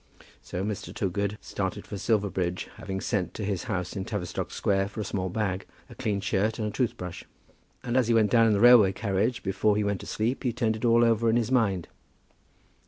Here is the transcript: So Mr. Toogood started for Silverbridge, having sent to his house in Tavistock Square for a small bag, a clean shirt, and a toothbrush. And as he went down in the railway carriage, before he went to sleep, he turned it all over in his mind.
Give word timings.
So 0.41 0.63
Mr. 0.63 0.91
Toogood 0.95 1.37
started 1.41 1.85
for 1.85 1.95
Silverbridge, 1.95 2.69
having 2.77 2.99
sent 2.99 3.35
to 3.35 3.45
his 3.45 3.65
house 3.65 3.95
in 3.95 4.03
Tavistock 4.03 4.49
Square 4.49 4.87
for 4.87 4.99
a 5.01 5.05
small 5.05 5.29
bag, 5.29 5.67
a 5.91 5.93
clean 5.93 6.19
shirt, 6.21 6.57
and 6.57 6.69
a 6.69 6.71
toothbrush. 6.71 7.23
And 7.83 7.95
as 7.95 8.07
he 8.07 8.15
went 8.15 8.31
down 8.31 8.47
in 8.47 8.53
the 8.53 8.59
railway 8.61 8.93
carriage, 8.93 9.43
before 9.43 9.75
he 9.75 9.83
went 9.83 9.99
to 9.99 10.07
sleep, 10.07 10.41
he 10.41 10.53
turned 10.53 10.75
it 10.75 10.85
all 10.85 11.05
over 11.05 11.29
in 11.29 11.35
his 11.35 11.51
mind. 11.51 11.87